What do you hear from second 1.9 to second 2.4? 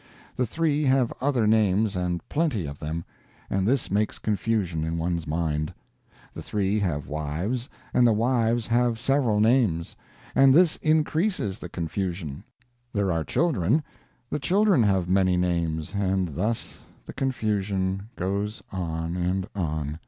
and